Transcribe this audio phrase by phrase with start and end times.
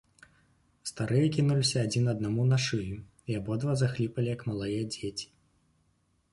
[0.91, 5.33] Старыя кінуліся адзін аднаму на шыю і абодва захліпалі, як малыя дзеці.